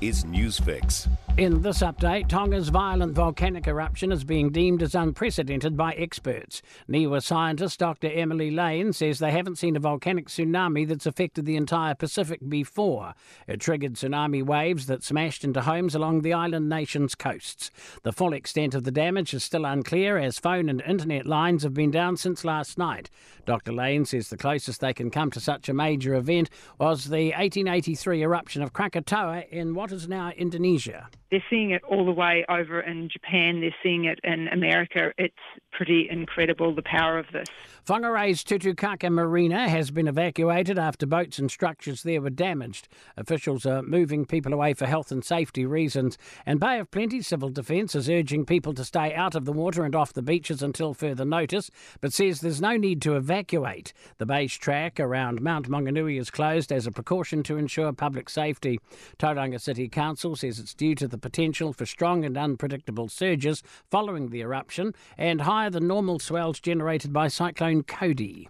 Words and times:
is 0.00 0.24
Newsfix. 0.24 1.08
In 1.38 1.60
this 1.60 1.80
update, 1.80 2.28
Tonga's 2.28 2.70
violent 2.70 3.12
volcanic 3.12 3.66
eruption 3.66 4.10
is 4.10 4.24
being 4.24 4.48
deemed 4.48 4.82
as 4.82 4.94
unprecedented 4.94 5.76
by 5.76 5.92
experts. 5.92 6.62
NIWA 6.88 7.22
scientist 7.22 7.78
Dr. 7.78 8.10
Emily 8.10 8.50
Lane 8.50 8.94
says 8.94 9.18
they 9.18 9.32
haven't 9.32 9.58
seen 9.58 9.76
a 9.76 9.80
volcanic 9.80 10.28
tsunami 10.28 10.88
that's 10.88 11.04
affected 11.04 11.44
the 11.44 11.56
entire 11.56 11.94
Pacific 11.94 12.40
before. 12.48 13.12
It 13.46 13.60
triggered 13.60 13.94
tsunami 13.94 14.42
waves 14.42 14.86
that 14.86 15.04
smashed 15.04 15.44
into 15.44 15.60
homes 15.60 15.94
along 15.94 16.22
the 16.22 16.32
island 16.32 16.70
nation's 16.70 17.14
coasts. 17.14 17.70
The 18.02 18.12
full 18.12 18.32
extent 18.32 18.74
of 18.74 18.84
the 18.84 18.90
damage 18.90 19.34
is 19.34 19.44
still 19.44 19.66
unclear 19.66 20.16
as 20.16 20.38
phone 20.38 20.70
and 20.70 20.80
internet 20.80 21.26
lines 21.26 21.64
have 21.64 21.74
been 21.74 21.90
down 21.90 22.16
since 22.16 22.46
last 22.46 22.78
night. 22.78 23.10
Dr. 23.44 23.72
Lane 23.72 24.06
says 24.06 24.30
the 24.30 24.38
closest 24.38 24.80
they 24.80 24.94
can 24.94 25.10
come 25.10 25.30
to 25.32 25.40
such 25.40 25.68
a 25.68 25.74
major 25.74 26.14
event 26.14 26.48
was 26.78 27.04
the 27.04 27.26
1883 27.32 28.22
eruption 28.22 28.62
of 28.62 28.72
Krakatoa 28.72 29.44
in 29.50 29.74
is 29.92 30.08
now 30.08 30.30
Indonesia. 30.36 31.08
They're 31.30 31.44
seeing 31.50 31.70
it 31.70 31.82
all 31.84 32.04
the 32.04 32.12
way 32.12 32.44
over 32.48 32.80
in 32.80 33.08
Japan. 33.08 33.60
They're 33.60 33.74
seeing 33.82 34.04
it 34.04 34.20
in 34.22 34.48
America. 34.48 35.12
It's 35.18 35.34
pretty 35.72 36.08
incredible 36.08 36.74
the 36.74 36.82
power 36.82 37.18
of 37.18 37.26
this. 37.32 37.48
Whangarei's 37.86 38.42
Tutukaka 38.42 39.10
Marina 39.10 39.68
has 39.68 39.90
been 39.92 40.08
evacuated 40.08 40.78
after 40.78 41.06
boats 41.06 41.38
and 41.38 41.50
structures 41.50 42.02
there 42.02 42.20
were 42.20 42.30
damaged. 42.30 42.88
Officials 43.16 43.64
are 43.64 43.82
moving 43.82 44.24
people 44.24 44.52
away 44.52 44.74
for 44.74 44.86
health 44.86 45.12
and 45.12 45.24
safety 45.24 45.64
reasons, 45.64 46.18
and 46.44 46.58
Bay 46.58 46.80
of 46.80 46.90
Plenty 46.90 47.22
Civil 47.22 47.50
Defence 47.50 47.94
is 47.94 48.10
urging 48.10 48.44
people 48.44 48.74
to 48.74 48.84
stay 48.84 49.14
out 49.14 49.36
of 49.36 49.44
the 49.44 49.52
water 49.52 49.84
and 49.84 49.94
off 49.94 50.12
the 50.12 50.22
beaches 50.22 50.62
until 50.62 50.94
further 50.94 51.24
notice, 51.24 51.70
but 52.00 52.12
says 52.12 52.40
there's 52.40 52.60
no 52.60 52.76
need 52.76 53.00
to 53.02 53.14
evacuate. 53.14 53.92
The 54.18 54.26
base 54.26 54.54
track 54.54 54.98
around 54.98 55.40
Mount 55.40 55.68
Maunganui 55.68 56.18
is 56.18 56.30
closed 56.30 56.72
as 56.72 56.88
a 56.88 56.92
precaution 56.92 57.44
to 57.44 57.56
ensure 57.56 57.92
public 57.92 58.28
safety. 58.28 58.80
Tauranga 59.18 59.60
City 59.60 59.88
Council 59.88 60.34
says 60.34 60.58
it's 60.58 60.74
due 60.74 60.96
to 60.96 61.06
the 61.06 61.15
potential 61.18 61.72
for 61.72 61.86
strong 61.86 62.24
and 62.24 62.36
unpredictable 62.36 63.08
surges 63.08 63.62
following 63.90 64.30
the 64.30 64.40
eruption 64.40 64.94
and 65.16 65.42
higher 65.42 65.70
than 65.70 65.86
normal 65.86 66.18
swells 66.18 66.60
generated 66.60 67.12
by 67.12 67.28
Cyclone 67.28 67.82
Cody. 67.82 68.48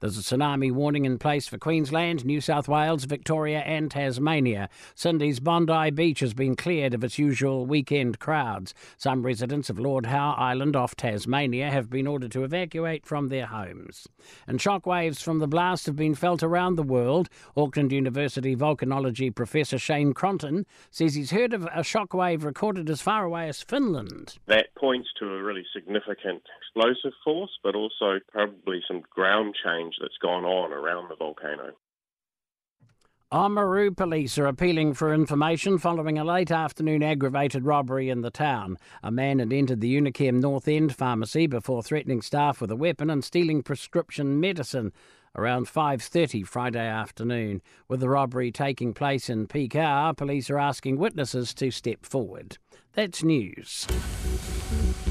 There's 0.00 0.16
a 0.16 0.22
tsunami 0.22 0.70
warning 0.70 1.04
in 1.04 1.18
place 1.18 1.48
for 1.48 1.58
Queensland, 1.58 2.24
New 2.24 2.40
South 2.40 2.68
Wales, 2.68 3.02
Victoria, 3.02 3.58
and 3.60 3.90
Tasmania. 3.90 4.68
Sydney's 4.94 5.40
Bondi 5.40 5.90
Beach 5.90 6.20
has 6.20 6.34
been 6.34 6.54
cleared 6.54 6.94
of 6.94 7.02
its 7.02 7.18
usual 7.18 7.66
weekend 7.66 8.20
crowds. 8.20 8.74
Some 8.96 9.24
residents 9.24 9.68
of 9.68 9.80
Lord 9.80 10.06
Howe 10.06 10.36
Island 10.38 10.76
off 10.76 10.94
Tasmania 10.94 11.70
have 11.70 11.90
been 11.90 12.06
ordered 12.06 12.30
to 12.30 12.44
evacuate 12.44 13.06
from 13.06 13.26
their 13.26 13.46
homes. 13.46 14.06
And 14.46 14.60
shockwaves 14.60 15.20
from 15.20 15.40
the 15.40 15.48
blast 15.48 15.86
have 15.86 15.96
been 15.96 16.14
felt 16.14 16.44
around 16.44 16.76
the 16.76 16.84
world. 16.84 17.28
Auckland 17.56 17.90
University 17.90 18.54
volcanology 18.54 19.34
professor 19.34 19.78
Shane 19.78 20.12
Cronin 20.12 20.64
says 20.92 21.16
he's 21.16 21.32
heard 21.32 21.52
of 21.52 21.64
a 21.64 21.80
shockwave 21.80 22.44
recorded 22.44 22.88
as 22.88 23.00
far 23.00 23.24
away 23.24 23.48
as 23.48 23.62
Finland. 23.62 24.38
That 24.46 24.72
points 24.76 25.08
to 25.18 25.24
a 25.26 25.42
really 25.42 25.66
significant 25.74 26.44
explosive 26.60 27.14
force, 27.24 27.58
but 27.64 27.74
also 27.74 28.20
probably 28.30 28.80
some 28.86 29.02
ground 29.10 29.56
change 29.64 29.87
that's 30.00 30.18
gone 30.20 30.44
on 30.44 30.72
around 30.72 31.08
the 31.08 31.16
volcano. 31.16 31.72
Oamaru 33.30 33.94
police 33.94 34.38
are 34.38 34.46
appealing 34.46 34.94
for 34.94 35.12
information 35.12 35.76
following 35.76 36.18
a 36.18 36.24
late 36.24 36.50
afternoon 36.50 37.02
aggravated 37.02 37.66
robbery 37.66 38.08
in 38.08 38.22
the 38.22 38.30
town. 38.30 38.78
A 39.02 39.10
man 39.10 39.38
had 39.38 39.52
entered 39.52 39.82
the 39.82 39.94
Unichem 39.94 40.40
North 40.40 40.66
End 40.66 40.96
pharmacy 40.96 41.46
before 41.46 41.82
threatening 41.82 42.22
staff 42.22 42.62
with 42.62 42.70
a 42.70 42.76
weapon 42.76 43.10
and 43.10 43.22
stealing 43.22 43.62
prescription 43.62 44.40
medicine 44.40 44.94
around 45.34 45.68
5:30 45.68 46.42
Friday 46.42 46.86
afternoon. 46.86 47.60
With 47.86 48.00
the 48.00 48.08
robbery 48.08 48.50
taking 48.50 48.94
place 48.94 49.28
in 49.28 49.46
hour, 49.74 50.14
police 50.14 50.48
are 50.48 50.58
asking 50.58 50.96
witnesses 50.96 51.52
to 51.52 51.70
step 51.70 52.06
forward. 52.06 52.56
That's 52.94 53.22
news. 53.22 53.86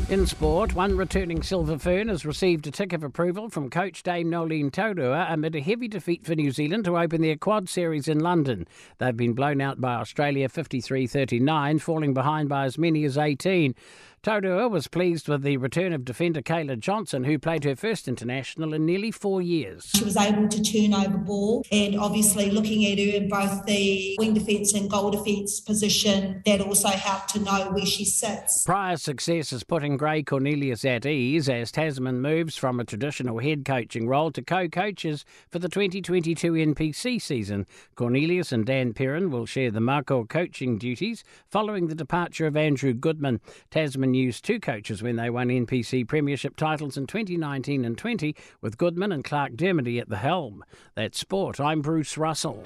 In 0.09 0.25
sport, 0.25 0.73
one 0.73 0.95
returning 0.95 1.43
Silver 1.43 1.77
Fern 1.77 2.07
has 2.07 2.25
received 2.25 2.65
a 2.65 2.71
tick 2.71 2.93
of 2.93 3.03
approval 3.03 3.49
from 3.49 3.69
coach 3.69 4.03
Dame 4.03 4.29
Noeline 4.29 4.71
Taurua 4.71 5.29
amid 5.29 5.53
a 5.53 5.59
heavy 5.59 5.89
defeat 5.89 6.25
for 6.25 6.33
New 6.33 6.49
Zealand 6.51 6.85
to 6.85 6.97
open 6.97 7.21
their 7.21 7.35
quad 7.35 7.67
series 7.67 8.07
in 8.07 8.21
London. 8.21 8.65
They've 8.99 9.17
been 9.17 9.33
blown 9.33 9.59
out 9.59 9.81
by 9.81 9.95
Australia 9.95 10.47
53 10.47 11.07
39, 11.07 11.79
falling 11.79 12.13
behind 12.13 12.47
by 12.47 12.63
as 12.63 12.77
many 12.77 13.03
as 13.03 13.17
18. 13.17 13.75
Taurua 14.23 14.69
was 14.69 14.87
pleased 14.87 15.29
with 15.29 15.43
the 15.43 15.55
return 15.57 15.93
of 15.93 16.03
defender 16.03 16.41
Kayla 16.41 16.79
Johnson, 16.79 17.23
who 17.23 17.39
played 17.39 17.63
her 17.63 17.75
first 17.75 18.07
international 18.07 18.73
in 18.73 18.85
nearly 18.85 19.11
four 19.11 19.41
years. 19.41 19.89
She 19.95 20.03
was 20.03 20.17
able 20.17 20.49
to 20.49 20.61
turn 20.61 20.93
over 20.93 21.17
ball, 21.17 21.63
and 21.71 21.95
obviously 21.95 22.49
looking 22.51 22.85
at 22.85 22.97
her 22.97 23.17
in 23.17 23.29
both 23.29 23.65
the 23.65 24.15
wing 24.19 24.33
defence 24.33 24.73
and 24.73 24.89
goal 24.89 25.11
defence 25.11 25.61
position, 25.61 26.41
that 26.45 26.59
also 26.59 26.89
helped 26.89 27.29
to 27.29 27.39
know 27.39 27.69
where 27.71 27.85
she 27.85 28.03
sits. 28.03 28.63
Prior 28.65 28.97
success 28.97 29.53
is 29.53 29.63
putting 29.63 29.95
Gray 29.95 30.23
Cornelius 30.23 30.83
at 30.83 31.05
ease 31.05 31.47
as 31.47 31.71
Tasman 31.71 32.19
moves 32.19 32.57
from 32.57 32.79
a 32.79 32.85
traditional 32.85 33.39
head 33.39 33.63
coaching 33.63 34.07
role 34.09 34.31
to 34.31 34.41
co 34.41 34.67
coaches 34.67 35.23
for 35.49 35.59
the 35.59 35.69
2022 35.69 36.51
NPC 36.51 37.21
season. 37.21 37.65
Cornelius 37.95 38.51
and 38.51 38.65
Dan 38.65 38.93
Perrin 38.93 39.29
will 39.29 39.45
share 39.45 39.71
the 39.71 39.79
Mako 39.79 40.25
coaching 40.25 40.77
duties 40.77 41.23
following 41.47 41.87
the 41.87 41.95
departure 41.95 42.47
of 42.47 42.57
Andrew 42.57 42.93
Goodman. 42.93 43.39
Tasman 43.71 44.16
used 44.17 44.43
two 44.43 44.59
coaches 44.59 45.01
when 45.01 45.15
they 45.15 45.29
won 45.29 45.47
NPC 45.47 46.07
Premiership 46.07 46.55
titles 46.55 46.97
in 46.97 47.07
2019 47.07 47.85
and 47.85 47.97
20, 47.97 48.35
with 48.61 48.77
Goodman 48.77 49.11
and 49.11 49.23
Clark 49.23 49.53
Dermody 49.53 50.01
at 50.01 50.09
the 50.09 50.17
helm. 50.17 50.63
That's 50.95 51.19
sport. 51.19 51.59
I'm 51.59 51.81
Bruce 51.81 52.17
Russell. 52.17 52.63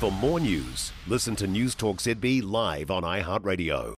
For 0.00 0.12
more 0.12 0.40
news, 0.40 0.92
listen 1.06 1.36
to 1.36 1.46
Newstalk 1.46 1.96
ZB 1.96 2.42
live 2.42 2.90
on 2.90 3.02
iHeartRadio. 3.02 3.94